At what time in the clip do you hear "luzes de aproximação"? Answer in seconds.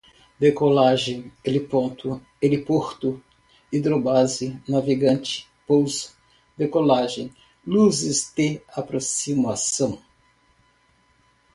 7.63-10.01